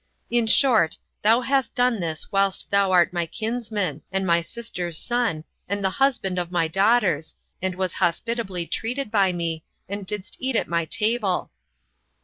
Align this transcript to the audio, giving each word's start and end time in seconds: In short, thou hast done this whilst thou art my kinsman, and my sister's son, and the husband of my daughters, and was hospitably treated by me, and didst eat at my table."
In 0.31 0.47
short, 0.47 0.97
thou 1.21 1.41
hast 1.41 1.75
done 1.75 1.99
this 1.99 2.31
whilst 2.31 2.71
thou 2.71 2.91
art 2.91 3.13
my 3.13 3.27
kinsman, 3.27 4.01
and 4.11 4.25
my 4.25 4.41
sister's 4.41 4.97
son, 4.97 5.43
and 5.69 5.85
the 5.85 5.91
husband 6.01 6.39
of 6.39 6.49
my 6.49 6.67
daughters, 6.67 7.35
and 7.61 7.75
was 7.75 7.93
hospitably 7.93 8.65
treated 8.65 9.11
by 9.11 9.31
me, 9.31 9.63
and 9.87 10.07
didst 10.07 10.37
eat 10.39 10.55
at 10.55 10.67
my 10.67 10.85
table." 10.85 11.51